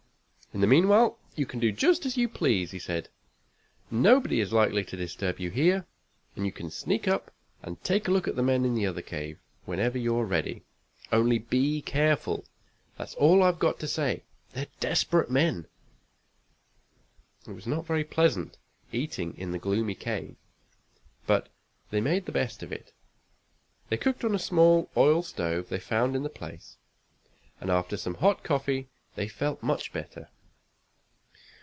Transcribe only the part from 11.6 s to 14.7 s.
careful that's all I've got to say. They're